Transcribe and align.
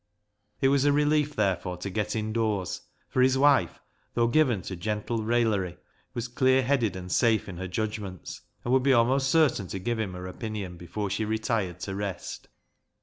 It 0.61 0.69
was 0.69 0.83
a 0.83 0.91
relief, 0.91 1.35
therefore, 1.35 1.77
to 1.77 1.89
get 1.91 2.15
indoors, 2.15 2.81
for 3.07 3.21
his 3.21 3.37
wife, 3.37 3.79
though 4.15 4.25
given 4.25 4.63
to 4.63 4.75
gentle 4.75 5.19
raillery, 5.23 5.77
was 6.15 6.27
clear 6.27 6.63
headed 6.63 6.95
and 6.95 7.11
safe 7.11 7.47
in 7.47 7.57
her 7.57 7.67
judgments, 7.67 8.41
and 8.65 8.73
would 8.73 8.81
be 8.81 8.93
almost 8.93 9.29
certain 9.29 9.67
to 9.67 9.77
give 9.77 9.99
him 9.99 10.13
her 10.13 10.25
opinion 10.25 10.75
before 10.75 11.11
she 11.11 11.23
retired 11.23 11.79
to 11.81 11.93
rest. 11.93 12.47